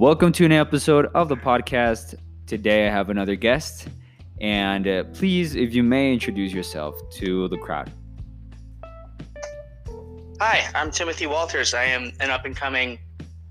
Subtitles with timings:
[0.00, 2.14] Welcome to an episode of the podcast.
[2.46, 3.86] Today I have another guest,
[4.40, 7.92] and uh, please, if you may, introduce yourself to the crowd.
[10.40, 11.74] Hi, I'm Timothy Walters.
[11.74, 12.98] I am an up and coming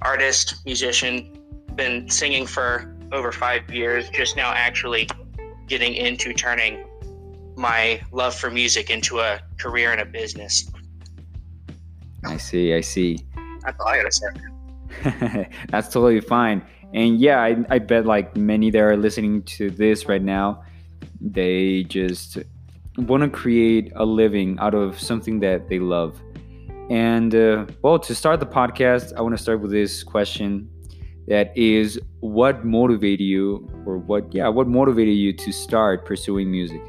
[0.01, 1.39] artist, musician,
[1.75, 5.07] been singing for over five years, just now actually
[5.67, 6.83] getting into turning
[7.57, 10.67] my love for music into a career and a business.
[12.25, 13.19] I see, I see.
[13.63, 14.25] That's all I gotta say.
[15.69, 16.65] That's totally fine.
[16.93, 20.63] And yeah, I, I bet like many that are listening to this right now,
[21.21, 22.37] they just
[22.97, 26.19] want to create a living out of something that they love.
[26.89, 30.69] And uh, well, to start the podcast, I want to start with this question
[31.27, 36.81] that is what motivated you or what yeah, what motivated you to start pursuing music?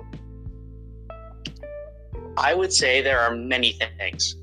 [2.38, 4.39] I would say there are many things.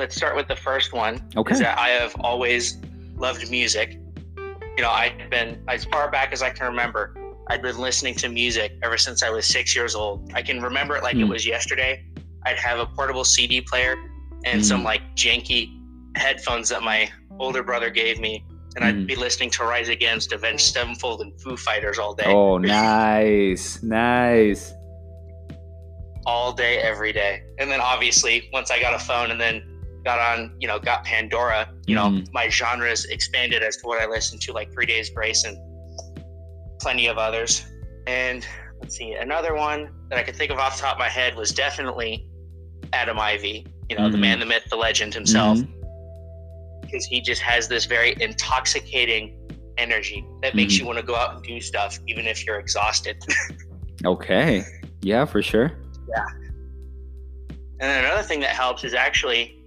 [0.00, 1.20] Let's start with the first one.
[1.36, 1.52] Okay.
[1.52, 2.78] Is that I have always
[3.16, 3.98] loved music.
[4.38, 7.14] You know, I've been as far back as I can remember.
[7.48, 10.32] I'd been listening to music ever since I was six years old.
[10.34, 11.28] I can remember it like it Mm.
[11.28, 12.02] was yesterday.
[12.46, 13.94] I'd have a portable CD player
[14.46, 14.84] and some Mm.
[14.86, 15.68] like janky
[16.16, 18.42] headphones that my older brother gave me,
[18.76, 18.88] and Mm.
[18.88, 22.24] I'd be listening to Rise Against, Avenged Sevenfold, and Foo Fighters all day.
[22.26, 23.82] Oh, nice.
[23.82, 24.72] Nice.
[26.26, 27.42] all day, every day.
[27.58, 29.62] And then obviously, once I got a phone and then
[30.04, 32.32] got on, you know, got Pandora, you know, Mhm.
[32.32, 35.56] my genres expanded as to what I listened to, like Three Days Grace and
[36.80, 37.64] plenty of others.
[38.06, 38.46] And
[38.80, 41.36] let's see, another one that I could think of off the top of my head
[41.36, 42.26] was definitely
[42.92, 44.20] Adam Ivy, you know, the Mhm.
[44.20, 46.80] man, the myth, the legend himself, Mhm.
[46.82, 49.36] because he just has this very intoxicating
[49.76, 50.78] energy that makes Mhm.
[50.80, 53.16] you want to go out and do stuff, even if you're exhausted.
[54.06, 54.64] Okay.
[55.02, 55.72] Yeah, for sure.
[56.08, 56.24] Yeah.
[57.50, 59.59] And then another thing that helps is actually,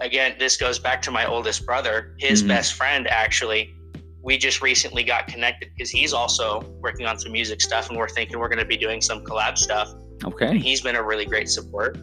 [0.00, 2.14] again, this goes back to my oldest brother.
[2.18, 2.48] His Mhm.
[2.48, 3.74] best friend, actually,
[4.22, 8.08] we just recently got connected because he's also working on some music stuff, and we're
[8.08, 9.88] thinking we're going to be doing some collab stuff.
[10.22, 10.58] And Okay.
[10.58, 11.96] he's been a really great support.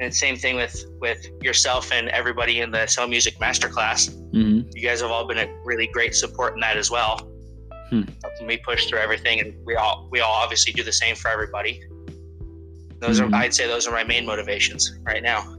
[0.00, 4.10] And same thing with with yourself and everybody in the Sell Music Masterclass.
[4.32, 7.18] hmm You guys have all been a really great support in that as well.
[7.90, 8.02] Hmm.
[8.22, 11.28] Helping me push through everything, and we all we all obviously do the same for
[11.28, 11.80] everybody.
[13.00, 13.32] Those Mhm.
[13.32, 15.56] are I'd say those are my main motivations right now.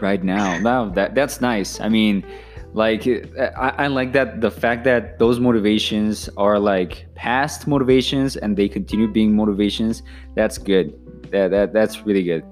[0.00, 0.60] Right now.
[0.62, 1.80] Wow, that that's nice.
[1.80, 2.24] I mean,
[2.74, 8.56] like I, I like that the fact that those motivations are like past motivations and
[8.56, 10.02] they continue being motivations.
[10.34, 10.92] That's good.
[11.30, 12.44] That, that that's really good.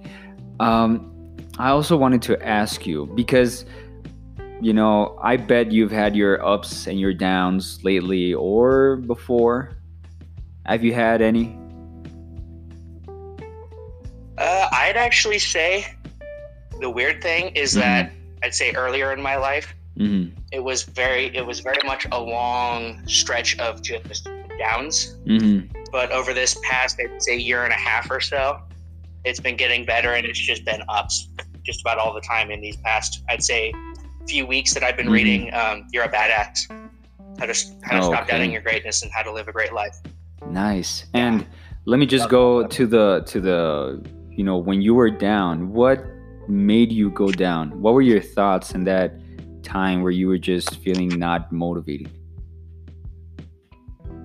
[0.60, 3.64] Um, I also wanted to ask you because
[4.60, 9.76] you know I bet you've had your ups and your downs lately or before.
[10.66, 11.58] Have you had any?
[14.38, 15.86] Uh, I'd actually say
[16.82, 17.80] the weird thing is Mhm.
[17.80, 18.12] that
[18.42, 22.20] I'd say earlier in my life hmm it was very it was very much a
[22.20, 24.28] long stretch of just
[24.58, 25.16] downs.
[25.26, 25.60] hmm
[25.96, 28.42] But over this past I'd say year and a half or so,
[29.24, 31.28] it's been getting better and it's just been ups
[31.68, 33.72] just about all the time in these past I'd say
[34.28, 35.18] few weeks that I've been Mhm.
[35.20, 36.56] reading um, You're a Badass.
[37.38, 37.54] How to
[37.86, 38.32] how to Oh, stop okay.
[38.32, 39.96] doubting your greatness and how to live a great life.
[40.46, 41.06] Nice.
[41.14, 41.46] And
[41.86, 43.60] let me just go to the to the
[44.38, 45.98] you know when you were down, what
[46.48, 47.80] made you go down?
[47.80, 49.14] What were your thoughts in that
[49.62, 52.10] time where you were just feeling not motivated?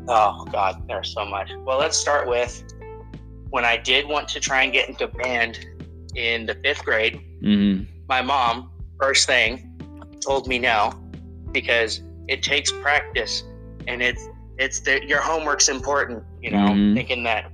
[0.09, 1.51] Oh God, there's so much.
[1.66, 2.63] Well, let's start with
[3.50, 5.66] when I did want to try and get into band
[6.16, 7.19] in the fifth grade.
[7.41, 9.73] hmm My mom, first thing,
[10.25, 10.94] told me no
[11.51, 13.44] because it takes practice
[13.88, 16.23] and it's it's the, your homework's important.
[16.41, 16.95] You know, Mhm.
[16.95, 17.51] thinking that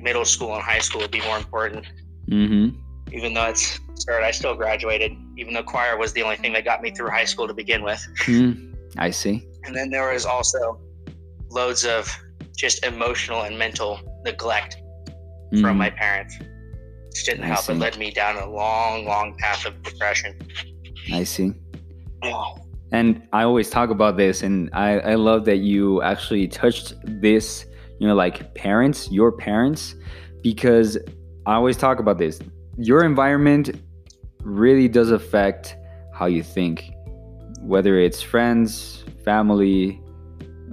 [0.00, 1.84] middle school and high school would be more important.
[2.28, 2.68] hmm
[3.12, 5.12] Even though it's started, I still graduated.
[5.36, 7.82] Even though choir was the only thing that got me through high school to begin
[7.82, 8.04] with.
[8.24, 9.46] hmm I see.
[9.64, 10.80] And then there was also
[11.50, 12.10] loads of
[12.56, 14.76] just emotional and mental neglect
[15.50, 15.76] from Mhm.
[15.76, 16.36] my parents.
[16.38, 17.68] Which didn't I help.
[17.68, 20.36] It led me down a long, long path of depression.
[21.12, 21.52] I see.
[22.24, 22.56] Oh,
[22.92, 27.66] And I always talk about this, and I, I love that you actually touched this,
[27.98, 29.96] you know, like parents, your parents,
[30.42, 30.96] because
[31.46, 32.38] I always talk about this.
[32.76, 33.82] Your environment
[34.42, 35.76] really does affect
[36.12, 36.92] how you think,
[37.60, 40.00] whether it's friends, family,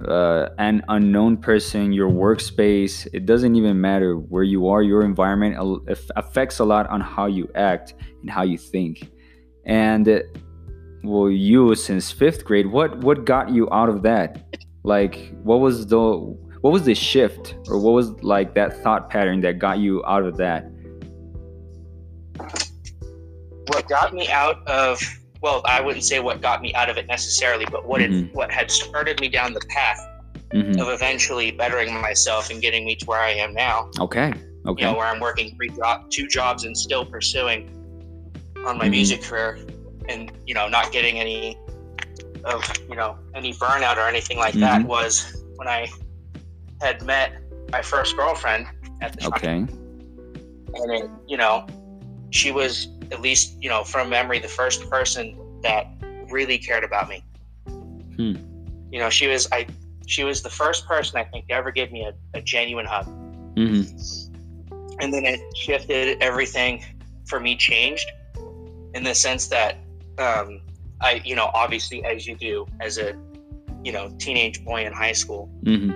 [0.08, 3.06] uh, an unknown person, your workspace.
[3.12, 4.82] It doesn't even matter where you are.
[4.82, 5.56] Your environment
[6.16, 9.10] affects a lot on how you act and how you think.
[9.64, 10.22] And
[11.04, 14.42] well, you since fifth grade, what what got you out of that?
[14.82, 16.02] Like, what was the
[16.62, 20.24] what was the shift, or what was like that thought pattern that got you out
[20.24, 20.71] of that?
[23.68, 25.00] What got me out of
[25.42, 28.28] well, I wouldn't say what got me out of it necessarily, but what Mhm.
[28.28, 29.98] it, what had started me down the path
[30.54, 30.80] Mhm.
[30.80, 33.90] of eventually bettering myself and getting me to where I am now.
[33.98, 34.32] Okay.
[34.64, 34.84] Okay.
[34.84, 37.68] You know, where I'm working three job, two jobs and still pursuing
[38.64, 38.90] on my Mhm.
[38.92, 39.58] music career,
[40.08, 41.58] and you know, not getting any
[42.44, 44.86] of you know any burnout or anything like that Mhm.
[44.86, 45.88] was when I
[46.80, 47.32] had met
[47.72, 48.66] my first girlfriend
[49.00, 49.56] at the time okay.
[50.74, 51.66] and it, you know,
[52.30, 55.86] she was at least you know from memory the first person that
[56.30, 57.22] really cared about me.
[58.16, 58.34] Hmm.
[58.90, 59.66] You know, she was I
[60.06, 63.06] she was the first person I think to ever give me a, a genuine hug,
[63.56, 63.82] hmm
[65.00, 66.84] and then it shifted everything
[67.26, 68.08] for me changed
[68.94, 69.76] in the sense that
[70.18, 70.60] um,
[71.00, 73.14] I you know obviously as you do as a
[73.84, 75.90] you know teenage boy in high school hmm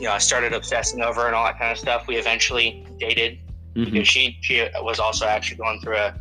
[0.00, 2.06] you know I started obsessing over and all that kind of stuff.
[2.06, 3.38] We eventually dated
[3.74, 6.14] hmm because she she was also actually going through a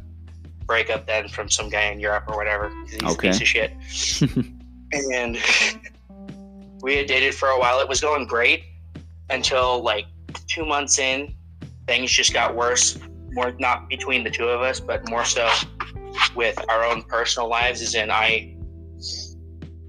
[0.69, 2.71] breakup then from some guy in Europe or whatever.
[2.85, 3.29] He's Okay.
[3.29, 3.73] a piece of shit.
[4.91, 5.37] And
[6.81, 7.79] we had dated for a while.
[7.79, 8.63] It was going great
[9.29, 10.05] until like
[10.47, 11.35] two months in,
[11.85, 12.97] things just got worse.
[13.33, 15.47] More not between the two of us, but more so
[16.35, 17.83] with our own personal lives.
[17.83, 18.55] As in, I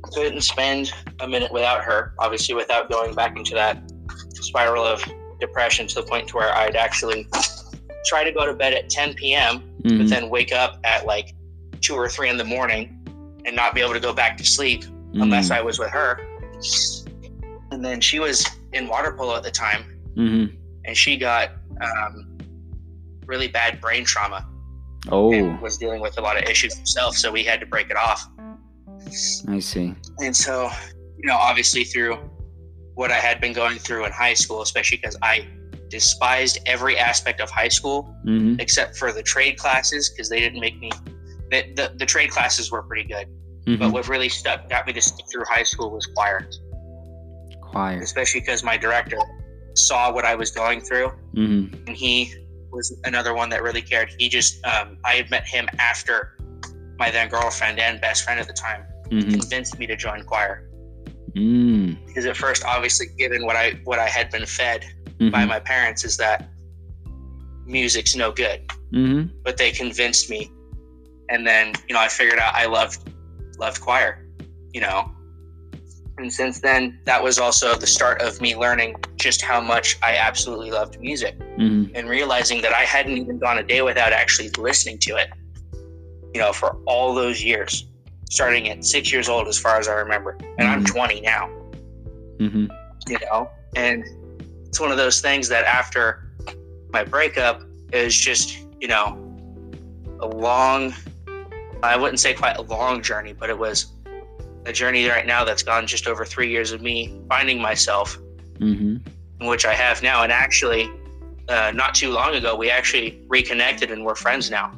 [0.02, 2.12] couldn't spend a minute without her.
[2.18, 3.78] Obviously, without going back into that
[4.34, 5.02] spiral of
[5.40, 7.26] depression to the point to where I'd actually
[8.04, 9.98] try to go to bed at 10 p.m Mhm.
[9.98, 11.34] but then wake up at like
[11.80, 12.96] two or three in the morning
[13.44, 14.84] and not be able to go back to sleep
[15.14, 15.56] unless Mhm.
[15.56, 16.20] I was with her.
[17.72, 19.84] And then she was in water polo at the time,
[20.16, 20.56] Mhm.
[20.84, 22.36] and she got um,
[23.24, 24.46] really bad brain trauma
[25.08, 27.16] Oh, and was dealing with a lot of issues herself.
[27.16, 28.28] So we had to break it off.
[29.48, 29.94] I see.
[30.18, 30.68] And so,
[31.16, 32.18] you know, obviously through
[32.96, 35.46] what I had been going through in high school, especially because I
[35.90, 40.60] despised every aspect of high school hmm except for the trade classes because they didn't
[40.60, 40.90] make me.
[41.50, 43.26] The, the, the trade classes were pretty good.
[43.66, 46.48] But hmm what really stuck, got me to stick through high school was choir,
[47.60, 47.98] Choir.
[48.00, 49.18] especially because my director
[49.74, 52.32] saw what I was going through, hmm and he
[52.72, 54.10] was another one that really cared.
[54.18, 56.36] He just, um, I had met him after
[56.98, 60.68] my then girlfriend and best friend at the time hmm convinced me to join choir.
[61.36, 62.04] Mm.
[62.06, 64.84] Because at first, obviously, given what I what I had been fed
[65.28, 65.48] by Mhm.
[65.48, 66.48] my parents, is that
[67.66, 68.66] music's no good.
[68.92, 69.30] Mhm.
[69.44, 70.50] But they convinced me,
[71.28, 73.10] and then you know I figured out I loved
[73.58, 74.24] loved choir,
[74.72, 75.10] you know.
[76.16, 80.16] And since then, that was also the start of me learning just how much I
[80.16, 81.92] absolutely loved music Mhm.
[81.94, 85.28] and realizing that I hadn't even gone a day without actually listening to it,
[86.34, 87.86] you know, for all those years,
[88.30, 90.36] starting at six years old, as far as I remember.
[90.58, 90.92] And I'm Mhm.
[90.92, 91.48] 20 now,
[92.38, 92.68] Mhm.
[93.08, 94.04] you know, and
[94.70, 96.30] it's one of those things that after
[96.92, 97.62] my breakup
[97.92, 99.18] is just, you know,
[100.20, 100.94] a long,
[101.82, 103.86] I wouldn't say quite a long journey, but it was
[104.66, 108.16] a journey right now that's gone just over three years of me finding myself
[108.60, 109.00] Mhm.
[109.40, 110.22] in which I have now.
[110.22, 110.88] And actually,
[111.48, 114.70] uh, not too long ago, we actually reconnected and we're friends now.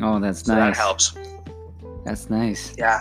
[0.00, 0.76] Oh, that's So nice.
[0.76, 1.14] that helps.
[2.04, 2.74] That's nice.
[2.78, 3.00] Yeah.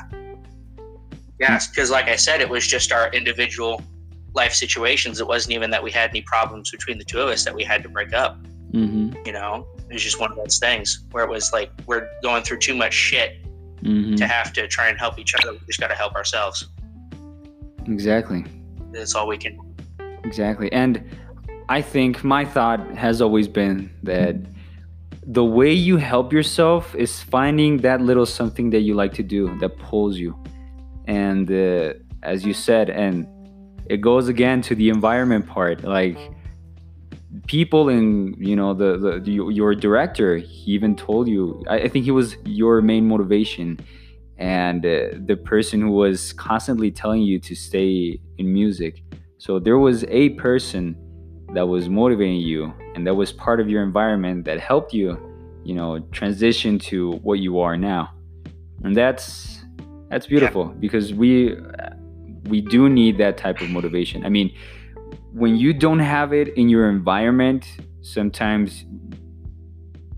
[1.39, 3.84] Yeah, because like I said, it was just our individual
[4.33, 5.19] life situations.
[5.19, 7.63] It wasn't even that we had any problems between the two of us that we
[7.63, 8.39] had to break up.
[8.74, 9.25] Mhm.
[9.25, 12.43] You know, it was just one of those things where it was like we're going
[12.43, 13.38] through too much shit
[13.83, 14.15] Mhm.
[14.17, 15.53] to have to try and help each other.
[15.53, 16.67] We just got to help ourselves.
[17.88, 18.45] Exactly.
[18.91, 19.57] That's all we can.
[20.24, 20.71] Exactly.
[20.71, 21.03] And
[21.69, 24.36] I think my thought has always been that
[25.25, 29.57] the way you help yourself is finding that little something that you like to do
[29.59, 30.36] that pulls you.
[31.05, 31.93] And uh,
[32.24, 33.27] as you said, and
[33.89, 36.17] it goes again to the environment part, like
[37.48, 42.05] people in you know the, the, your director he even told you I, I think
[42.05, 43.79] he was your main motivation.
[44.38, 49.03] And uh, the person who was constantly telling you to stay in music.
[49.38, 50.96] So there was a person
[51.53, 55.17] that was motivating you and that was part of your environment that helped you
[55.65, 58.12] you know transition to what you are now.
[58.84, 59.65] And that's
[60.10, 61.58] that's beautiful because we
[62.50, 64.25] we do need that type of motivation.
[64.25, 64.53] I mean
[65.32, 67.65] when you don't have it in your environment
[68.01, 68.86] sometimes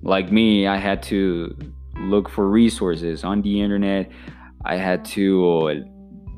[0.02, 1.54] like me i had to
[2.02, 4.12] look for resources on the internet.
[4.66, 5.86] I had to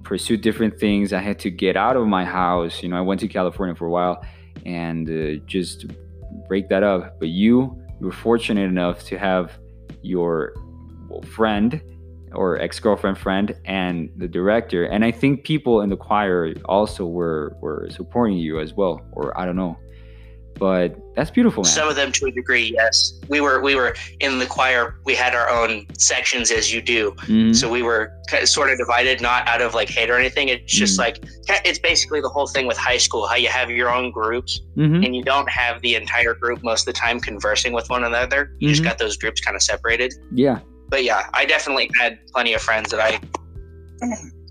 [0.03, 1.13] pursue different things.
[1.13, 2.83] I had to get out of my house.
[2.83, 4.23] You know i went to california for a while
[4.65, 5.85] and uh, just
[6.47, 7.19] break that up.
[7.19, 9.57] But you you were fortunate enough to have
[10.01, 10.53] your
[11.25, 11.81] friend
[12.33, 17.55] or ex-girlfriend friend and the director and i think people in the choir also were
[17.61, 19.77] were supporting you as well or i don't know
[20.59, 21.71] but that's beautiful, man.
[21.71, 23.19] Some of them to a degree, yes.
[23.27, 24.95] We were we were in the choir.
[25.03, 27.11] We had our own sections, as you do.
[27.21, 27.55] Mhm.
[27.55, 28.11] So we were
[28.45, 30.49] sort of divided, not out of like hate or anything.
[30.49, 30.99] It's just Mhm.
[30.99, 31.23] like
[31.65, 35.03] it's basically the whole thing with high school, how you have your own groups Mhm.
[35.03, 38.51] and you don't have the entire group most of the time conversing with one another.
[38.59, 38.85] You just Mhm.
[38.85, 40.13] got those groups kind of separated.
[40.31, 40.59] Yeah.
[40.93, 43.19] But yeah, I definitely had plenty of friends that I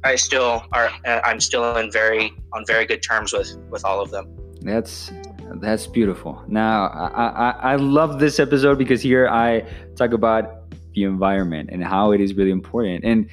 [0.03, 0.91] I still are.
[1.07, 4.27] uh, I'm still in very on very good terms with with all of them.
[4.61, 5.13] That's
[5.61, 6.43] that's beautiful.
[6.49, 11.85] Now I, I I love this episode because here I talk about the environment and
[11.85, 13.05] how it is really important.
[13.05, 13.31] And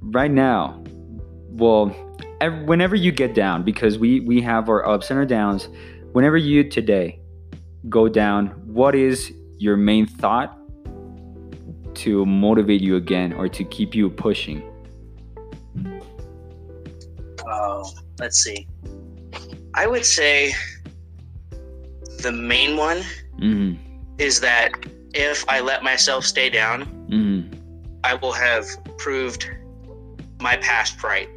[0.00, 0.82] right now,
[1.50, 1.94] well,
[2.40, 5.68] ev- whenever you get down, because we we have our ups and our downs.
[6.12, 7.20] Whenever you today
[7.90, 10.58] go down, what is your main thought
[11.96, 14.62] to motivate you again or to keep you pushing?
[17.46, 18.66] Oh, let's see.
[19.74, 20.52] I would say
[22.22, 23.02] the main one
[23.38, 23.74] hmm
[24.18, 24.70] is that
[25.12, 27.40] if I let myself stay down, hmm
[28.04, 28.66] I will have
[28.98, 29.48] proved
[30.40, 31.28] my past right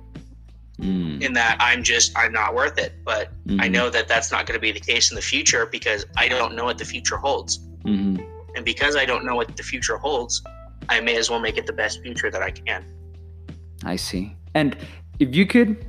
[0.82, 2.94] mm in that I'm just I'm not worth it.
[3.04, 3.72] But I Mhm.
[3.72, 6.56] know that that's not going to be the case in the future because I don't
[6.56, 7.60] know what the future holds.
[7.84, 8.26] Mhm.
[8.56, 10.42] And because I don't know what the future holds,
[10.90, 12.86] I may as well make it the best future that I can.
[13.86, 14.36] I see.
[14.56, 14.76] And
[15.20, 15.86] if you could,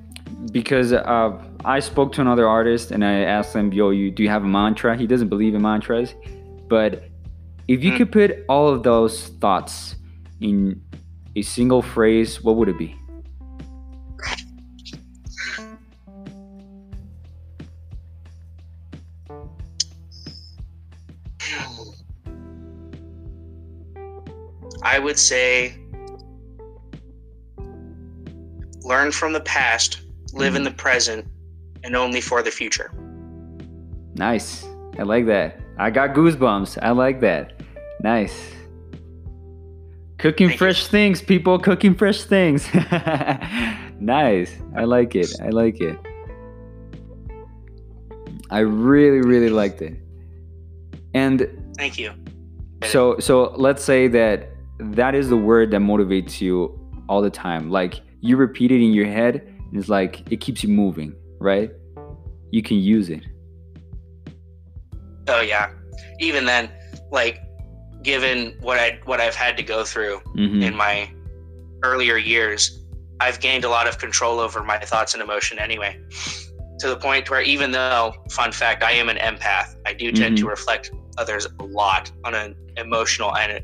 [0.52, 4.28] because uh, I spoke to another artist and I asked him, "Yo, you do you
[4.28, 6.14] have a mantra?" He doesn't believe in mantras,
[6.68, 7.04] but
[7.68, 7.96] if you Mm.
[7.96, 9.96] could put all of those thoughts
[10.40, 10.80] in
[11.36, 12.96] a single phrase, what would it be?
[24.82, 25.76] I would say
[28.82, 30.00] learn from the past,
[30.32, 30.70] live in mm-hmm.
[30.70, 31.26] the present,
[31.84, 32.90] and only for the future.
[34.14, 34.66] Nice.
[34.98, 35.60] I like that.
[35.78, 36.78] I got goosebumps.
[36.82, 37.62] I like that.
[38.02, 38.52] Nice.
[40.18, 40.66] Cooking Thank you.
[40.66, 41.58] fresh things, people.
[41.58, 42.68] Cooking fresh things.
[44.00, 44.52] nice.
[44.76, 45.32] I like it.
[45.40, 45.98] I like it.
[48.50, 49.94] I really, really liked it.
[51.14, 52.12] And Thank you.
[52.84, 57.70] so, so let's say that that is the word that motivates you all the time.
[57.70, 61.70] Like you repeat it in your head, and it's like it keeps you moving, right?
[62.50, 63.22] You can use it.
[65.28, 65.70] Oh yeah.
[66.18, 66.70] Even then,
[67.10, 67.40] like
[68.02, 70.62] given what I what I've had to go through Mhm.
[70.62, 71.10] in my
[71.82, 72.84] earlier years,
[73.20, 75.98] I've gained a lot of control over my thoughts and emotion anyway.
[76.80, 80.38] To the point where even though, fun fact, I am an empath, I do tend
[80.38, 83.62] to reflect others a lot on an emotional and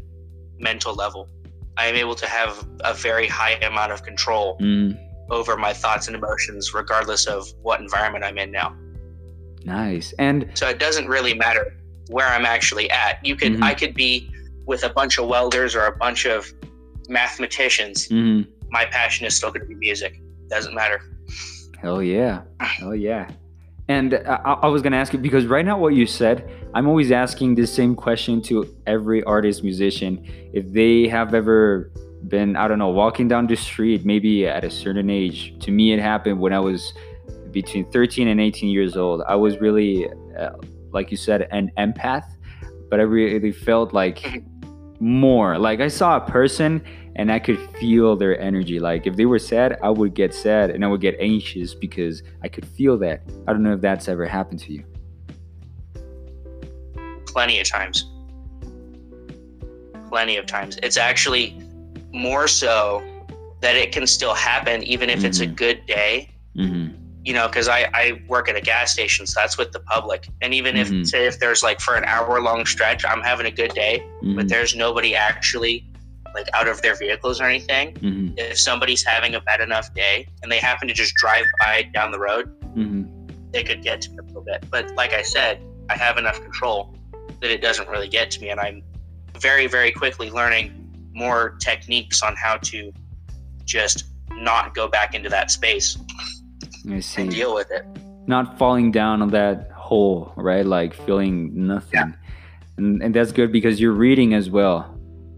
[0.58, 1.28] mental level.
[1.76, 4.98] I am able to have a very high amount of control Mm,
[5.30, 8.74] over my thoughts and emotions, regardless of what environment I'm in now.
[9.64, 10.14] nice.
[10.18, 11.74] And So it doesn't really matter
[12.08, 13.18] where I'm actually at.
[13.26, 13.62] You could Mhm.
[13.64, 14.30] I could be
[14.66, 16.46] with a bunch of welders or a bunch of
[17.08, 18.08] mathematicians.
[18.08, 20.20] mhm, My passion is still going to be music.
[20.48, 21.00] Doesn't matter.
[21.82, 23.28] hell yeah, hell yeah.
[23.88, 27.10] And I, I was gonna ask you because right now what you said, I'm always
[27.10, 31.90] asking the same question to every artist musician if they have ever
[32.28, 35.58] been I don't know walking down the street maybe at a certain age.
[35.60, 36.92] To me, it happened when I was
[37.50, 39.22] between 13 and 18 years old.
[39.26, 40.06] I was really,
[40.38, 40.50] uh,
[40.90, 42.26] like you said, an empath,
[42.90, 44.44] but I really felt like
[45.00, 45.58] more.
[45.58, 48.80] Like I saw a person and I could feel their energy.
[48.80, 52.22] Like if they were sad, I would get sad and I would get anxious because
[52.42, 53.22] I could feel that.
[53.48, 54.84] I don't know if that's ever happened to you.
[57.36, 58.06] Plenty of times.
[60.08, 60.78] Plenty of times.
[60.82, 61.54] It's actually
[62.10, 63.02] more so
[63.60, 65.54] that it can still happen even if it's a Mhm.
[65.56, 66.30] good day.
[66.56, 66.86] hmm
[67.26, 70.28] You know, because I, I work at a gas station, so that's with the public.
[70.40, 71.00] And even Mhm.
[71.02, 74.02] if say if there's like for an hour long stretch, I'm having a good day,
[74.22, 75.84] but there's nobody actually
[76.34, 77.96] like out of their vehicles or anything.
[77.96, 81.82] hmm If somebody's having a bad enough day and they happen to just drive by
[81.92, 83.02] down the road, hmm
[83.52, 84.64] they could get to me a little bit.
[84.70, 86.95] But like I said, I have enough control
[87.40, 88.82] that it doesn't really get to me, and I'm
[89.38, 90.82] very, very quickly learning
[91.14, 92.92] more techniques on how to
[93.64, 95.96] just not go back into that space
[96.88, 97.84] I and deal with it.
[98.26, 100.64] Not falling down on that hole, right?
[100.66, 102.14] Like feeling nothing.
[102.76, 104.82] And, and that's good because you're reading as well.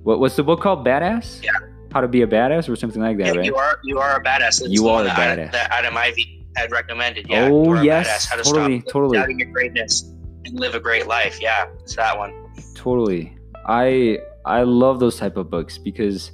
[0.02, 0.84] What what's the book called?
[0.86, 1.42] Badass?
[1.42, 1.50] Yeah.
[1.92, 3.44] How to be a badass or something like that, Yeah, right?
[3.44, 4.60] You are you are a badass.
[4.62, 5.52] It's You are a that Adam- badass.
[5.52, 7.26] that Adam Ivy had recommended.
[7.28, 7.48] Yeah.
[7.50, 9.18] Oh, You Are a yes, Badass, How to totally, stop totally.
[9.18, 10.12] doubting your greatness
[10.48, 11.38] and live a great life.
[11.40, 12.32] Yeah, it's that one.
[12.74, 13.36] totally
[13.66, 16.32] i i love those type of books because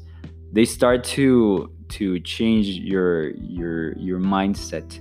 [0.52, 3.30] they start to to change your
[3.60, 5.00] your your mindset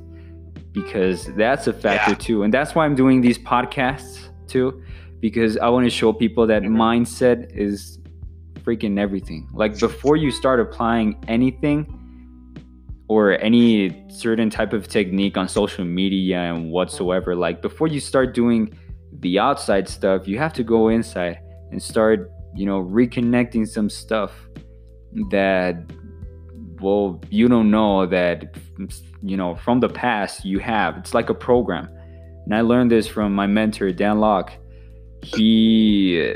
[0.72, 2.18] because that's a factor Yeah.
[2.28, 4.82] too and that's why i'm doing these podcasts too
[5.22, 6.76] because I want to show people that Mhm.
[6.76, 7.98] mindset is
[8.66, 9.48] freaking everything.
[9.54, 11.80] Like before you start applying anything
[13.08, 18.34] or any certain type of technique on social media and whatsoever, like before you start
[18.34, 18.74] doing
[19.20, 21.40] the outside stuff, you have to go inside
[21.72, 24.32] and start, you know, reconnecting some stuff
[25.32, 25.84] that
[26.82, 28.58] well, you don't know that
[29.22, 30.98] you know from the past you have.
[30.98, 31.90] It's like a program.
[32.46, 34.52] And I learned this from my mentor Dan Lok.
[35.24, 36.36] He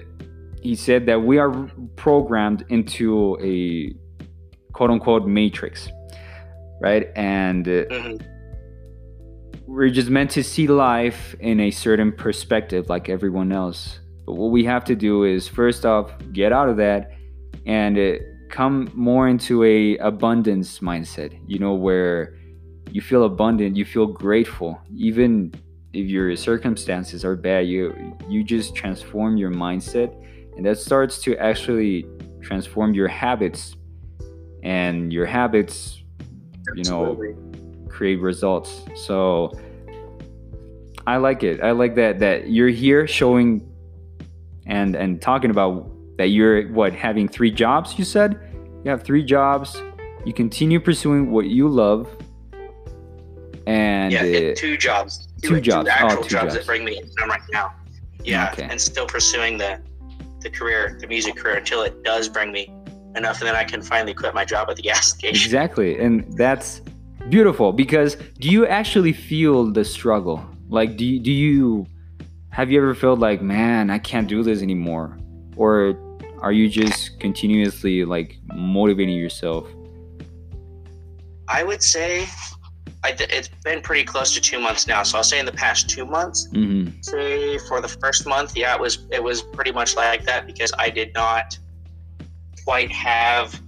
[0.61, 1.51] he said that we are
[1.97, 3.93] programmed into a
[4.71, 5.89] quote unquote matrix,
[6.79, 7.11] right?
[7.15, 8.21] And Mhm.
[9.67, 13.99] We're just meant to see life in a certain perspective like everyone else.
[14.25, 17.11] But what we have to do is first off get out of that
[17.65, 18.13] and uh,
[18.49, 22.37] come more into a abundance mindset, you know, where
[22.91, 25.53] you feel abundant, you feel grateful, even
[25.91, 27.93] if your circumstances are bad, you
[28.29, 30.13] you just transform your mindset
[30.55, 32.05] and that starts to actually
[32.41, 33.75] transform your habits
[34.63, 36.01] and your habits
[36.75, 37.56] you know Absolutely.
[37.97, 39.51] Create results so
[41.07, 43.49] i like it i like that that you're here showing
[44.67, 45.89] and and talking about
[46.19, 48.29] that you're what having three jobs you said
[48.83, 49.81] you have three jobs
[50.25, 52.07] you continue pursuing what you love
[53.65, 55.27] and yeah, it- two jobs.
[55.41, 55.89] two jobs.
[55.89, 56.53] Oh, actual two jobs, jobs.
[56.55, 57.73] that bring me income right now.
[58.23, 58.65] Yeah, Okay.
[58.71, 59.81] and still pursuing the
[60.39, 62.71] the career, the music career, until it does bring me
[63.15, 65.35] enough, and then I can finally quit my job at the gas station.
[65.45, 65.99] Exactly.
[65.99, 66.81] And that's
[67.29, 70.43] beautiful because do you actually feel the struggle?
[70.69, 71.87] Like do you, do you
[72.49, 75.17] have you ever felt like, man, I can't do this anymore?
[75.55, 75.97] Or
[76.41, 79.67] are you just continuously like motivating yourself?
[81.47, 82.25] I would say
[83.03, 85.03] I d it's been pretty close to two months now.
[85.03, 88.73] So I'll say in the past two months, hmm say for the first month, yeah,
[88.75, 91.57] it was it was pretty much like that because I did not
[92.65, 93.61] quite have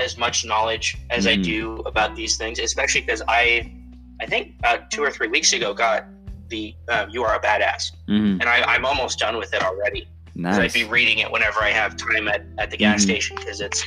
[0.00, 1.42] as much knowledge as I Mhm.
[1.42, 3.72] do about these things, especially because I
[4.20, 6.04] I think about two or three weeks ago got
[6.48, 10.08] the um, "You Are a Badass," hmm and I, I'm almost done with it already.
[10.34, 10.58] Nice.
[10.58, 13.04] I'd be reading it whenever I have time at, at the gas Mhm.
[13.04, 13.86] station because it's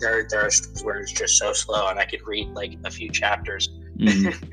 [0.00, 0.50] there there are
[0.84, 3.68] where it's just so slow and I could read like a few chapters.
[3.98, 4.34] Mhm.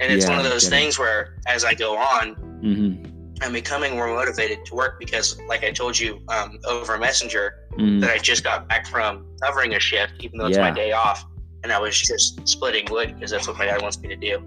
[0.00, 0.76] And it's Yeah, one of those get it.
[0.76, 3.12] things where as I go on, Mhm.
[3.42, 8.00] I'm becoming more motivated to work because, like I told you um, over Messenger, Mhm.
[8.00, 11.24] that I just got back from covering a shift, even though it's my day off,
[11.62, 14.42] and I was just splitting wood because that's what my dad wants me to do.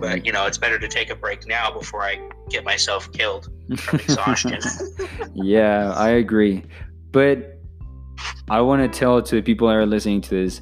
[0.00, 3.48] But you know, it's better to take a break now before I get myself killed
[3.78, 4.60] from exhaustion.
[5.34, 6.64] yeah, I agree.
[7.10, 7.58] But
[8.50, 10.60] I want to tell to the people that are listening to this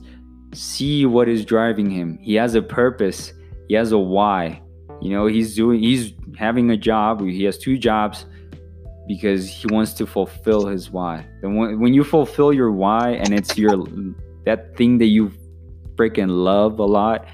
[0.52, 2.18] see what is driving him.
[2.22, 3.32] He has a purpose,
[3.68, 4.62] he has a why.
[5.06, 8.26] You know, he's doing, he's having a job, he has two jobs
[9.06, 11.24] because he wants to fulfill his why.
[11.42, 13.86] And when, when you fulfill your why and it's your,
[14.46, 15.32] that thing that you
[15.94, 17.28] freaking love a lot,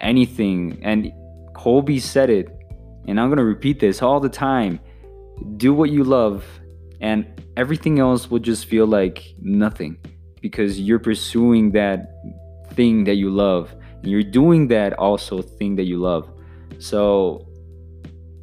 [0.00, 1.12] anything, and
[1.54, 2.48] Colby said it,
[3.06, 4.80] and I'm going to repeat this all the time.
[5.58, 6.44] Do what you love
[7.00, 7.24] and
[7.56, 9.96] everything else will just feel like nothing
[10.40, 12.10] because you're pursuing that
[12.72, 13.76] thing that you love.
[14.02, 16.28] And you're doing that also thing that you love
[16.78, 17.46] so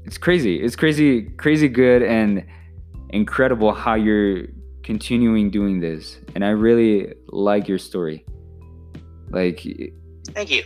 [0.05, 0.61] it's crazy.
[0.61, 2.45] It's crazy crazy good and
[3.09, 4.47] incredible how you're
[4.83, 6.19] continuing doing this.
[6.35, 8.25] And i really like your story.
[9.29, 9.65] Like
[10.33, 10.63] Thank you.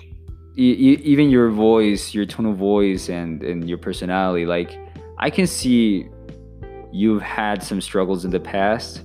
[0.57, 4.77] e- even your voice your tone of voice and and your personality like
[5.17, 6.07] i can see
[6.91, 9.01] you've had some struggles in the past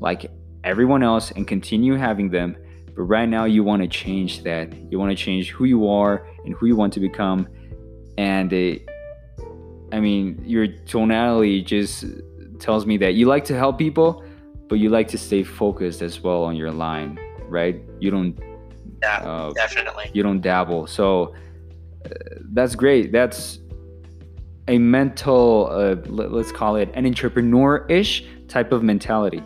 [0.00, 0.30] like
[0.64, 2.56] everyone else and continue having them.
[2.94, 4.72] But right now you want to change that.
[4.90, 7.48] You want to change who you are and who you want to become
[8.18, 8.88] and it,
[9.92, 12.04] i mean your tonality just
[12.58, 14.24] tells me that you like to help people
[14.68, 18.38] but you like to stay focused as well on your line right you don't
[19.02, 20.10] Yeah, uh, definitely.
[20.14, 20.86] you don't dabble.
[20.86, 21.34] So
[22.06, 22.08] uh,
[22.52, 23.10] that's great.
[23.12, 23.58] That's
[24.68, 29.42] a mental, uh, let, us call it an entrepreneur-ish type of mentality,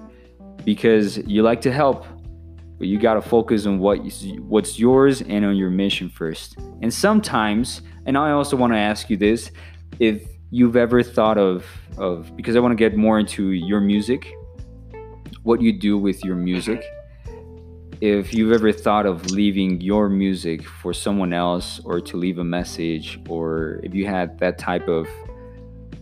[0.65, 2.05] because you like to help,
[2.79, 3.99] but you gotta focus on what
[4.41, 6.57] what's yours and on your mission first.
[6.83, 9.51] And sometimes, and I also want to ask you this,
[9.99, 14.33] if you've ever thought of of because I want to get more into your music,
[15.43, 16.85] what you do with your music
[18.01, 22.45] if you've ever thought of leaving your music for someone else or to leave a
[22.45, 25.09] message or if you had that type of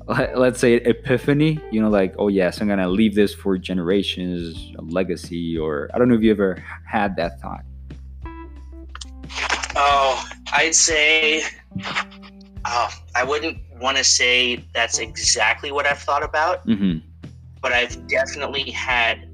[0.07, 4.83] let's say epiphany you know like oh yes i'm gonna leave this for generations a
[4.83, 7.65] legacy or i don't know if you ever had that thought
[9.77, 11.43] Oh, I'd say,
[12.65, 16.99] oh, I wouldn't want to say that's exactly what I've thought about, hmm
[17.61, 19.27] but I've definitely had,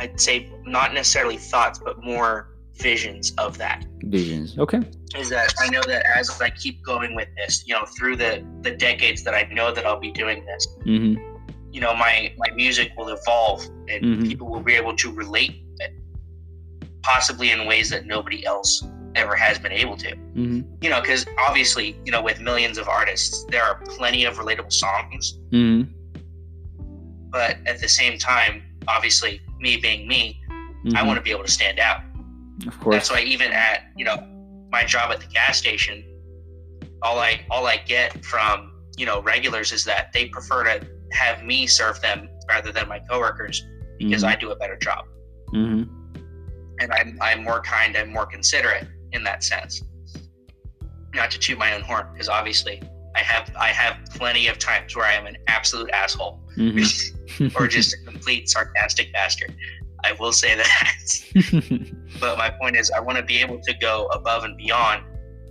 [0.00, 3.86] I'd say, not necessarily thoughts, but more visions of that.
[4.00, 4.58] Visions.
[4.58, 4.80] Okay.
[5.14, 8.44] Is that I know that as I keep going with this, you know, through the
[8.62, 11.14] the decades that I know that I'll be doing this, hmm
[11.70, 14.28] you know, my my music will evolve and Mhm.
[14.28, 15.92] people will be able to relate it,
[17.02, 20.14] possibly in ways that nobody else ever has been able to.
[20.34, 24.36] hmm You know, because obviously, you know, with millions of artists, there are plenty of
[24.38, 25.82] relatable songs, hmm
[27.30, 30.38] but at the same time, obviously, me being me,
[30.94, 32.00] I want to be able to stand out.
[32.00, 32.68] Mm-hmm.
[32.68, 32.94] Of course.
[32.94, 34.16] That's why even at you know
[34.72, 36.04] my job at the gas station,
[37.02, 41.44] all I all I get from you know regulars is that they prefer to have
[41.44, 43.64] me serve them rather than my coworkers
[43.98, 45.04] because I do a better job
[45.50, 45.82] hmm
[46.82, 49.82] and I'm I'm more kind, I'm more considerate in that sense.
[51.14, 52.82] Not to toot my own horn because obviously
[53.14, 56.82] I have I have plenty of times where I am an absolute asshole hmm
[57.56, 59.54] or just a complete sarcastic bastard.
[60.04, 61.92] I will say that.
[62.22, 65.02] but my point is i want to be able to go above and beyond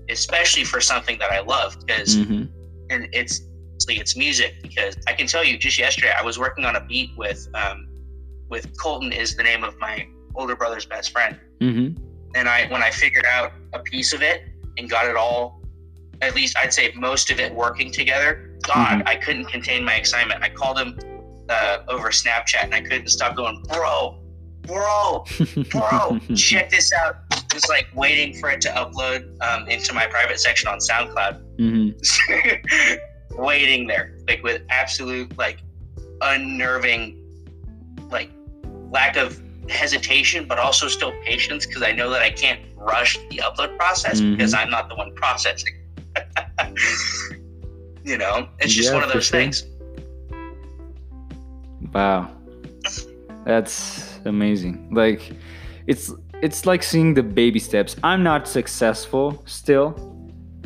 [0.10, 2.44] especially for something that i love because hmm
[2.90, 3.48] and it's
[3.88, 7.10] it's music because i can tell you just yesterday i was working on a beat
[7.18, 7.88] with um,
[8.50, 10.06] with colton is the name of my
[10.36, 11.40] older brother's best friend.
[11.60, 11.90] Hmm
[12.36, 14.44] and i when i figured out a piece of it
[14.78, 15.62] and got it all
[16.22, 20.42] at least i'd say most of it working together god i couldn't contain my excitement.
[20.44, 20.98] I called him
[21.50, 24.21] uh, over snapchat and i couldn't stop going bro
[24.64, 25.26] bro
[25.70, 27.18] bro, check this out.
[27.52, 31.42] Just like waiting for it to upload um, into my private section on SoundCloud.
[31.58, 31.90] hmm
[33.42, 35.60] waiting there, like with absolute like
[36.22, 37.18] unnerving,
[38.10, 38.30] like
[38.90, 43.38] lack of hesitation, but also still patience because I know that I can't rush the
[43.38, 44.32] upload process Mhm.
[44.38, 45.76] because I'm not the one processing.
[48.04, 49.40] you know, it's just Yeah, one of those sure.
[49.40, 49.66] things.
[51.94, 52.30] Wow.
[53.46, 54.94] That's amazing.
[54.94, 55.34] Like
[55.88, 57.96] it's it's like seeing the baby steps.
[58.04, 59.92] I'm not successful still,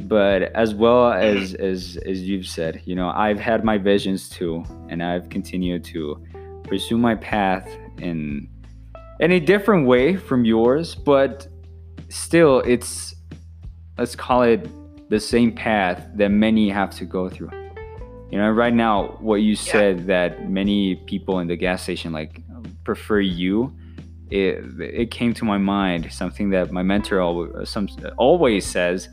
[0.02, 4.64] but as well as as as you've said, you know, I've had my visions too
[4.90, 6.24] and I've continued to
[6.64, 8.50] pursue my path in
[9.20, 11.48] in a different way from yours, but
[12.10, 13.16] still it's
[13.98, 14.68] let's call it
[15.10, 17.52] the same path that many have to go through.
[18.32, 22.42] You know, right now, what you said that many people in the gas station like
[22.86, 23.76] prefer you,
[24.32, 29.10] it it came to my mind something that my mentor always, some, always says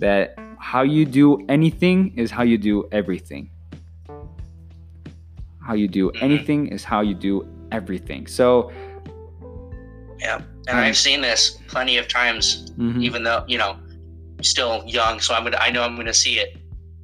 [0.00, 3.50] that how you do anything is how you do everything.
[5.66, 6.22] How you do Mhm.
[6.22, 8.26] anything is how you do everything.
[8.26, 8.72] So,
[10.20, 10.36] Yeah,
[10.68, 13.72] and Um, I've seen this plenty of times mhm, even though you know
[14.38, 16.56] I'm still young so i'm gonna i know i'm gonna see it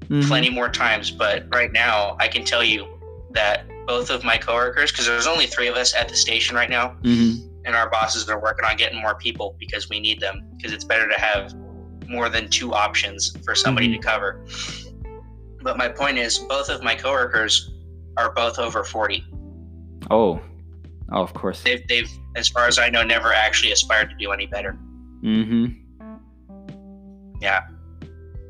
[0.09, 2.87] mhm, plenty more times but right now i can tell you
[3.31, 6.71] that both of my coworkers because there's only three of us at the station right
[6.71, 10.41] now mhm, and our bosses are working on getting more people because we need them
[10.57, 11.55] because it's better to have
[12.09, 13.93] more than two options for somebody Mhm.
[13.95, 14.45] to cover
[15.63, 17.71] but my point is both of my coworkers
[18.17, 19.25] are both over 40
[20.11, 20.41] oh,
[21.13, 21.63] oh, of course.
[21.63, 24.77] they've, they've as far as i know never actually aspired to do any better
[25.25, 25.67] Mm-hmm.
[27.41, 27.63] yeah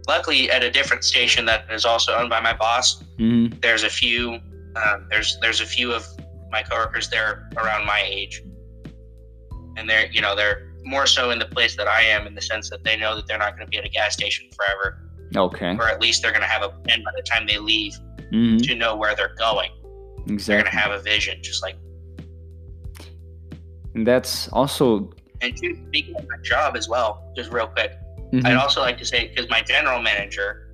[0.09, 3.59] luckily at a different station that is also owned by my boss Mm-hmm.
[3.61, 4.39] there's a few
[4.77, 6.07] um, there's there's a few of
[6.51, 8.43] my coworkers there around my age
[9.77, 12.43] and they're you know they're more so in the place that i am in the
[12.43, 14.99] sense that they know that they're not going to be at a gas station forever
[15.35, 15.75] Okay.
[15.79, 17.95] or at least they're going to have a plan by the time they leave
[18.33, 18.59] Mm-hmm.
[18.59, 19.85] to know where they're going they're
[20.25, 20.71] going to Exactly.
[20.79, 21.77] have a vision just like
[23.95, 25.11] And that's also.
[25.43, 27.93] and to speaking of my job as well just real quick
[28.33, 28.47] Mhm.
[28.47, 30.72] I'd also like to say because my general manager,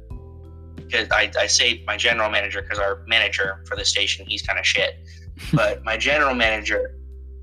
[0.89, 4.59] because I, I say my general manager because our manager for the station he's kind
[4.59, 4.95] of shit,
[5.53, 6.95] but my general manager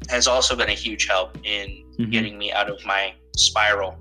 [0.10, 2.12] has also been a huge help in Mhm.
[2.12, 3.98] getting me out of my spiral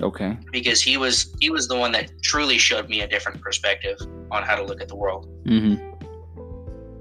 [0.00, 0.36] Okay.
[0.50, 3.98] because he was he was the one that truly showed me a different perspective
[4.30, 5.74] on how to look at the world Mm-hmm.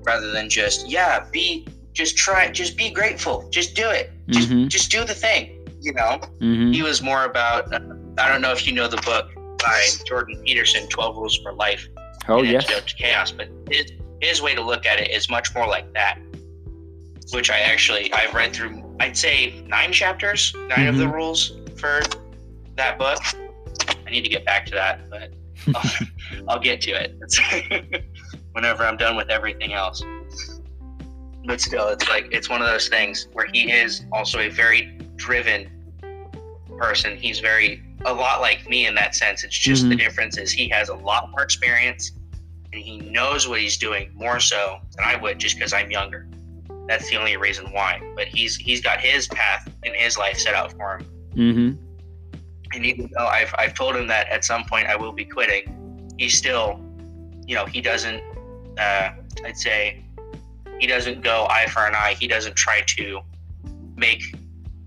[0.04, 4.68] rather than just yeah be just try just be grateful just do it just Mhm.
[4.68, 6.72] just do the thing you know Mm-hmm.
[6.74, 7.80] he was more about uh,
[8.18, 11.88] i don't know if you know the book by jordan peterson 12 rules for life
[12.30, 12.66] Oh yes.
[12.68, 13.92] To chaos but his,
[14.22, 16.20] his way to look at it is much more like that
[17.32, 21.14] which i actually i've read through i'd say nine chapters 9 of the Mhm.
[21.14, 22.02] rules for
[22.76, 23.20] that book
[24.06, 25.32] i need to get back to that but
[25.76, 25.92] i'll,
[26.50, 28.06] I'll get to it
[28.54, 30.02] whenever i'm done with everything else
[31.46, 34.98] but still it's like it's one of those things where he is also a very
[35.16, 35.70] driven
[36.78, 39.44] person he's very a lot like me in that sense.
[39.44, 40.00] It's just the Mhm.
[40.00, 42.14] difference is he has a lot more experience
[42.74, 46.28] and he knows what he's doing more so than I would just because I'm younger.
[46.88, 48.02] That's the only reason why.
[48.16, 51.06] But he's he's got his path in his life set out for him.
[51.36, 51.72] Mm-hmm.
[52.74, 56.10] And even though I've I've told him that at some point I will be quitting,
[56.18, 56.80] he still,
[57.46, 58.24] you know, he doesn't.
[58.78, 59.10] Uh,
[59.46, 60.04] I'd say
[60.80, 62.16] he doesn't go eye for an eye.
[62.20, 63.22] He doesn't try to
[63.96, 64.22] make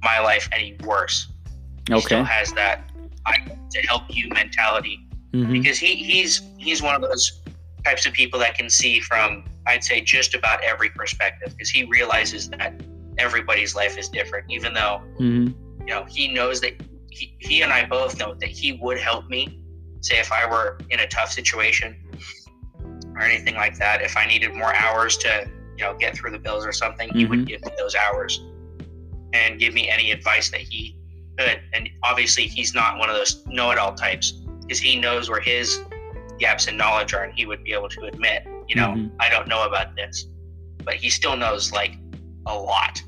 [0.02, 1.28] my life any worse.
[1.88, 2.04] He Okay.
[2.06, 2.89] still has that
[3.26, 3.38] I
[3.70, 5.52] to help you mentality Mm-hmm.
[5.52, 7.40] because he, he's he's one of those
[7.84, 11.84] types of people that can see from I'd say just about every perspective because he
[11.84, 12.74] realizes that
[13.16, 14.50] everybody's life is different.
[14.50, 15.80] Even though Mm-hmm.
[15.82, 16.72] you know he knows that
[17.12, 19.60] he, he and I both know that he would help me.
[20.00, 21.94] Say if I were in a tough situation
[23.14, 26.40] or anything like that, if I needed more hours to you know get through the
[26.40, 27.28] bills or something, he Mhm.
[27.30, 28.42] would give me those hours
[29.32, 30.96] and give me any advice that he
[31.40, 31.60] could.
[31.72, 35.80] And obviously, he's not one of those know-it-all types because he knows where his
[36.38, 39.10] gaps in knowledge are, and he would be able to admit, you know, Mhm.
[39.20, 40.26] I don't know about this,
[40.84, 41.92] but he still knows like
[42.46, 43.02] a lot.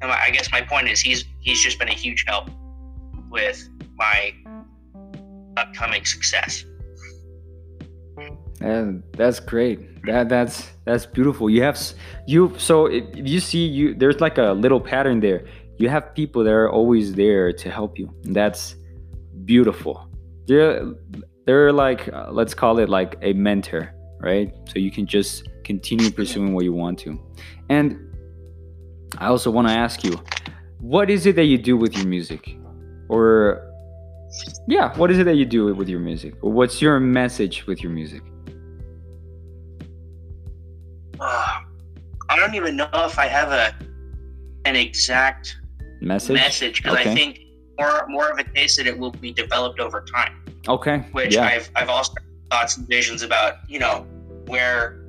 [0.00, 2.50] And I guess my point is, he's he's just been a huge help
[3.30, 4.32] with my
[5.56, 6.64] upcoming success.
[8.60, 9.78] And that's great.
[10.06, 11.48] That that's that's beautiful.
[11.50, 11.78] You have
[12.26, 15.44] you so if you see you there's like a little pattern there.
[15.78, 18.14] You have people that are always there to help you.
[18.22, 18.76] That's
[19.44, 20.08] beautiful.
[20.46, 20.84] They're
[21.46, 24.54] they're like uh, let's call it like a mentor, right?
[24.68, 27.20] So you can just continue pursuing what you want to.
[27.68, 27.98] And
[29.18, 30.20] I also want to ask you,
[30.80, 32.56] what is it that you do with your music?
[33.08, 33.70] Or
[34.66, 36.34] yeah, what is it that you do with your music?
[36.42, 38.22] Or what's your message with your music?
[41.20, 41.60] Uh,
[42.28, 43.74] I don't even know if I have a
[44.66, 45.56] an exact
[46.04, 46.34] Message?
[46.36, 47.10] message because Okay.
[47.10, 47.40] I think
[47.78, 50.44] more more of a case that it will be developed over time.
[50.68, 50.98] Okay.
[51.12, 51.44] which yeah.
[51.46, 52.12] I've I've also
[52.50, 54.06] thoughts and visions about, you know,
[54.46, 55.00] where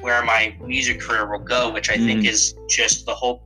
[0.00, 2.28] where my music career will go, which I think Mhm.
[2.28, 3.42] is just the whole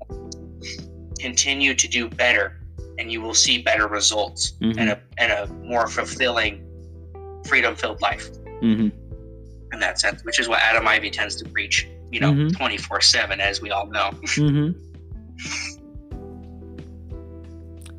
[1.18, 2.60] continue to do better
[2.98, 4.76] and you will see better results Mhm.
[4.78, 6.64] and a and a more fulfilling
[7.46, 8.28] freedom filled life
[8.60, 8.88] hmm
[9.72, 12.54] in that sense, which is what Adam Ivy tends to preach, you know, Mhm.
[12.56, 14.10] twenty four seven as we all know.
[14.34, 14.70] hmm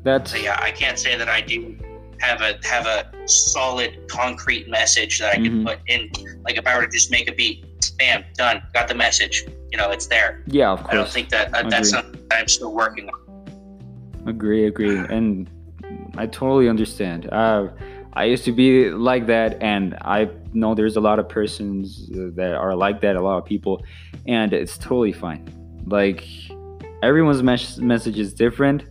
[0.04, 1.76] That's So yeah, I can't say that I do
[2.20, 5.44] have a have a solid concrete message that I Mhm.
[5.44, 6.10] can put in.
[6.44, 7.64] Like if I were to just make a beat,
[7.98, 9.44] bam, done, got the message.
[9.72, 10.42] You know, it's there.
[10.46, 10.92] yeah, of course.
[10.92, 14.28] I don't think that uh, that's something that I'm still working on.
[14.28, 15.50] Agree, agree, and
[16.16, 17.28] I totally understand.
[17.32, 17.68] Uh,
[18.12, 22.54] I used to be like that, and I know there's a lot of persons that
[22.54, 23.16] are like that.
[23.16, 23.82] A lot of people,
[24.28, 25.44] and it's totally fine.
[25.86, 26.24] Like
[27.02, 28.84] everyone's mes- message is different.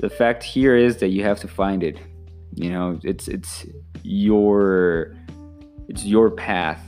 [0.00, 1.98] The fact here is that you have to find it.
[2.54, 3.66] You know, it's it's
[4.02, 5.14] your
[5.88, 6.82] it's your path.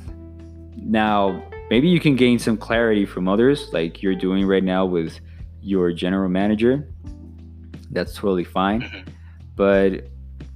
[0.76, 5.18] Now, maybe you can gain some clarity from others, like you're doing right now with
[5.62, 6.86] your general manager.
[7.90, 8.82] That's totally fine.
[8.82, 9.06] Mhm.
[9.56, 10.08] But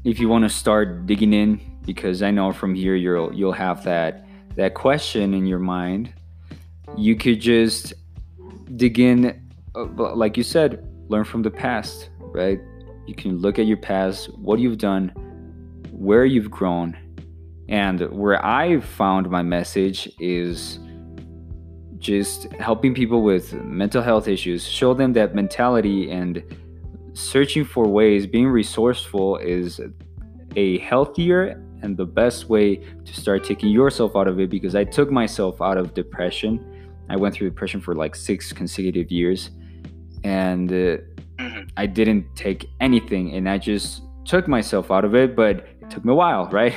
[0.05, 3.85] if you want to start digging in, because I know from here you'll you'll have
[3.85, 6.13] that that question in your mind,
[6.97, 7.95] you could just
[8.77, 9.41] dig in,
[9.75, 9.85] uh,
[10.15, 12.61] like you said, learn from the past, right?
[13.07, 15.09] You can look at your past, what you've done,
[15.91, 16.97] where you've grown,
[17.69, 20.79] and where I found my message is
[21.99, 26.43] just helping people with mental health issues, show them that mentality and
[27.13, 29.81] searching for ways, being resourceful is
[30.57, 34.85] a healthier and the best way to start taking yourself out of it because I
[34.85, 36.53] took myself out of depression.
[37.09, 39.51] I went through depression for like six consecutive years
[40.25, 40.99] and uh,
[41.39, 41.69] Mhm.
[41.77, 46.05] I didn't take anything and I just took myself out of it, but it took
[46.05, 46.75] me a while, right?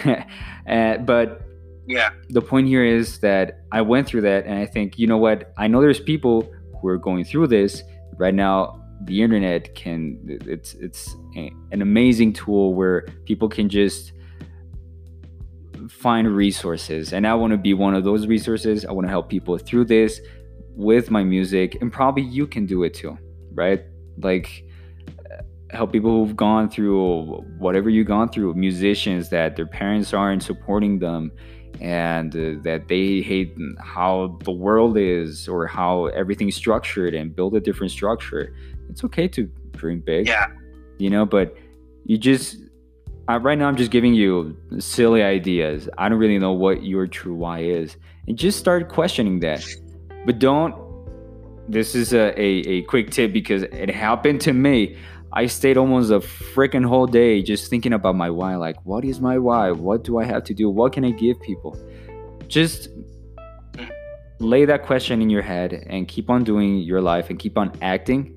[0.67, 1.41] uh, but
[1.87, 5.17] Yeah, the point here is that I went through that, and I think, you know
[5.17, 5.51] what?
[5.57, 7.83] I know there's people who are going through this
[8.17, 8.79] right now.
[9.05, 10.19] The internet can
[10.55, 14.13] it's it's a- an amazing tool where people can just
[15.89, 18.85] find resources, and I want to be one of those resources.
[18.85, 20.21] I want to help people through this
[20.75, 23.17] with my music, and probably you can do it too,
[23.53, 23.81] right?
[24.23, 24.65] Like
[25.71, 27.23] help people who've gone through
[27.57, 31.31] whatever you've gone through, musicians that their parents aren't supporting them
[31.79, 37.55] and uh, that they hate how the world is or how everything's structured and build
[37.55, 38.53] a different structure.
[38.89, 40.47] It's okay to dream big, yeah,
[40.97, 41.55] you know, but
[42.05, 42.57] you just
[43.29, 45.87] uh, right now I'm just giving you silly ideas.
[45.97, 47.95] I don't really know what your true why is,
[48.27, 49.65] and just start questioning that.
[50.25, 50.75] But don't.
[51.67, 54.97] This is a, a, a quick tip because it happened to me.
[55.33, 58.55] I stayed almost a freaking whole day just thinking about my why.
[58.57, 59.71] Like, what is my why?
[59.71, 60.69] What do I have to do?
[60.69, 61.77] What can I give people?
[62.47, 62.89] Just
[64.39, 67.71] lay that question in your head and keep on doing your life and keep on
[67.81, 68.35] acting.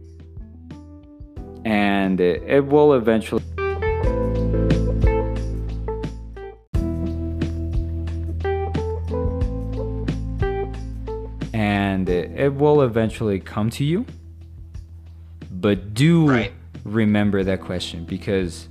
[1.64, 3.42] And it will eventually.
[12.08, 14.06] And it will eventually come to you.
[15.50, 16.28] But do.
[16.28, 16.52] Right
[16.84, 18.68] remember that question because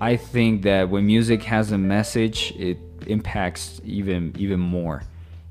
[0.00, 5.02] I think that when music has a message, it impacts even even more.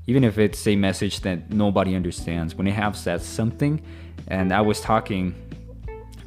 [0.06, 3.80] Even if it's a message that nobody understands, when it has that something,
[4.28, 5.34] and I was talking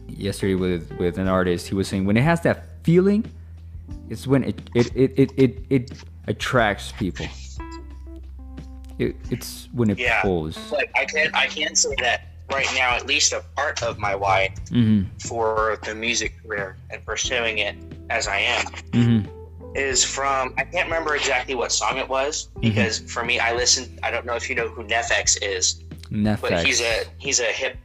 [0.09, 3.23] yesterday with with an artist, he was saying when it has that feeling,
[4.09, 5.91] it's when it it it it, it, it
[6.27, 7.27] attracts people.
[8.99, 10.71] It, it's when it yeah, pulls.
[10.71, 14.15] Like I can I can say that right now at least a part of my
[14.15, 15.07] why mm-hmm.
[15.19, 17.75] for the music career and pursuing it
[18.09, 19.75] as I am mm-hmm.
[19.75, 22.61] is from I can't remember exactly what song it was Mm-hmm.
[22.61, 25.83] because for me I listened I don't know if you know who NEFFEX is
[26.41, 27.77] but he's a he's a hip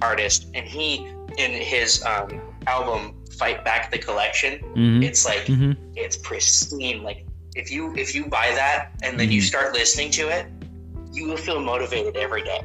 [0.00, 5.04] artist and he in his um, album Fight Back the Collection Mhm.
[5.04, 5.76] it's like Mhm.
[5.94, 9.44] it's pristine like if you if you buy that and then you Mhm.
[9.46, 10.46] start listening to it
[11.12, 12.60] you will feel motivated every day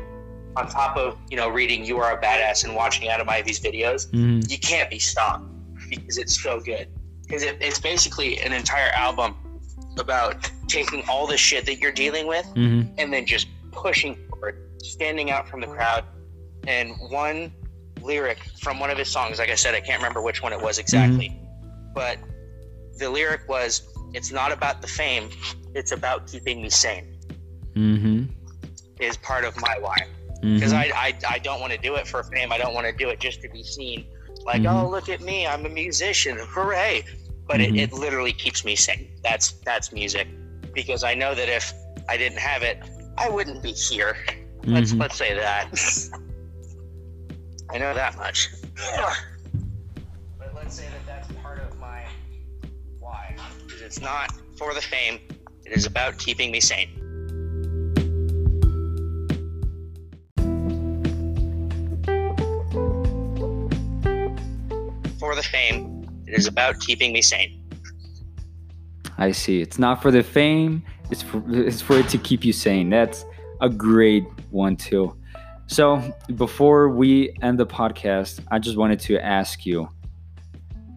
[0.55, 4.09] on top of you know reading you are a badass and watching adam ivy's videos
[4.11, 4.49] Mhm.
[4.49, 5.45] you can't be stopped
[5.89, 6.87] because it's so good
[7.23, 9.35] because it, it's basically an entire album
[9.99, 12.89] about taking all the shit that you're dealing with Mhm.
[12.97, 16.03] and then just pushing forward standing out from the crowd
[16.67, 17.51] and one
[18.01, 20.61] lyric from one of his songs like i said i can't remember which one it
[20.61, 21.37] was exactly
[21.93, 22.17] but
[22.97, 23.81] the lyric was
[24.13, 25.29] it's not about the fame
[25.75, 27.15] it's about keeping me sane
[27.75, 28.27] Mhm.
[28.99, 29.97] is part of my why
[30.41, 30.83] because Mhm.
[30.83, 32.53] I, I I don't want to do it for fame.
[32.53, 34.05] I don't want to do it just to be seen.
[34.45, 34.71] Like, Mhm.
[34.73, 37.03] oh, look at me, I'm a musician, hooray!
[37.45, 39.09] But it, it literally keeps me sane.
[39.21, 40.29] That's that's music,
[40.73, 41.73] because I know that if
[42.07, 42.77] I didn't have it,
[43.17, 44.15] I wouldn't be here.
[44.63, 44.99] Let's Mhm.
[45.01, 45.67] let's say that.
[47.73, 48.47] I know that much.
[53.89, 55.17] It's not for the fame.
[55.65, 56.91] It is about keeping me sane.
[65.19, 67.67] For the fame, it is about keeping me sane.
[69.17, 69.59] I see.
[69.59, 70.83] It's not for the fame.
[71.09, 72.91] It's for it's for it to keep you sane.
[72.91, 73.25] That's
[73.59, 75.17] a great one too.
[75.65, 75.99] So
[76.35, 79.89] before we end the podcast, I just wanted to ask you,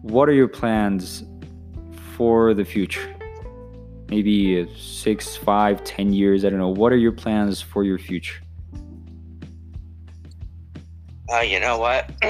[0.03, 1.23] what are your plans
[2.15, 3.13] for the future?
[4.09, 6.45] Maybe six, five, ten years.
[6.45, 6.69] I don't know.
[6.69, 8.41] What are your plans for your future?
[11.31, 12.11] Uh, you know what?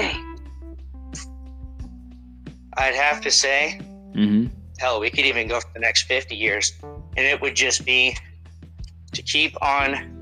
[2.76, 3.80] I'd have to say,
[4.14, 4.46] Mm-hmm.
[4.78, 6.72] hell, we could even go for the next 50 years.
[7.16, 8.16] And it would just be
[9.12, 10.12] to keep on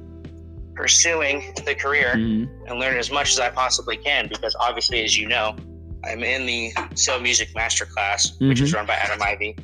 [0.75, 2.67] pursuing the career Mm-hmm.
[2.69, 4.29] and learn as much as I possibly can.
[4.29, 5.55] Because obviously, as you know,
[6.05, 9.57] I'm in the So Music Masterclass, which is run by Adam Ivy.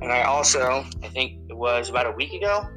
[0.00, 2.68] And I also, I think it was about a week ago,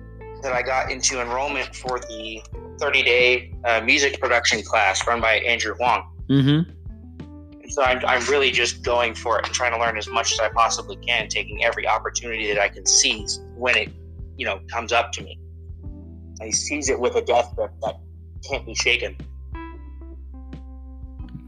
[0.41, 2.41] that I got into enrollment for the
[2.79, 6.03] 30 day uh, music production class run by Andrew Huang.
[6.29, 6.71] Mm-hmm.
[7.61, 10.31] And so I'm, I'm really just going for it and trying to learn as much
[10.31, 13.89] as I possibly can, taking every opportunity that I can seize when it,
[14.37, 15.39] you know, comes up to me.
[16.41, 17.95] I seize it with a death grip that
[18.47, 19.17] can't be shaken.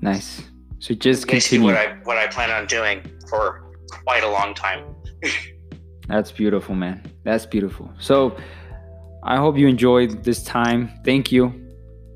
[0.02, 0.49] Nice.
[0.80, 1.68] So just continue.
[1.68, 3.72] what I what I plan on doing for
[4.06, 4.96] quite a long time.
[6.08, 7.04] That's beautiful, man.
[7.24, 7.92] That's beautiful.
[8.00, 8.36] So
[9.24, 10.92] I hope you enjoyed this time.
[11.06, 11.54] Thank you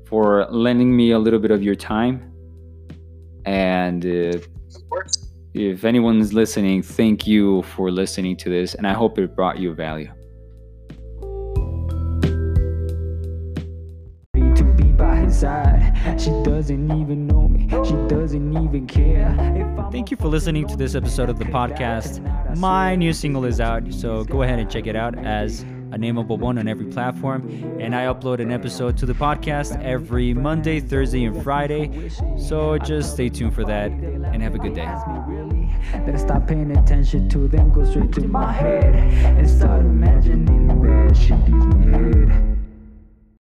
[0.06, 2.32] for lending me a little bit of your time.
[3.44, 4.38] And uh,
[5.52, 8.74] if anyone's listening, thank you for listening to this.
[8.74, 10.10] And I hope it brought you value.
[15.44, 16.18] Side.
[16.18, 17.68] She doesn't even know me.
[17.84, 19.30] She doesn't even care.
[19.92, 22.12] Thank you for listening to this episode of the podcast.
[22.56, 25.60] My new single is out, so go ahead and check it out as
[25.92, 27.40] a nameable one on every platform.
[27.78, 32.08] And I upload an episode to the podcast every Monday, Thursday, and Friday.
[32.38, 34.86] So just stay tuned for that and have a good day.
[34.86, 41.14] I stop paying attention to them, go straight to my head and start imagining that
[41.14, 42.53] she gives me head.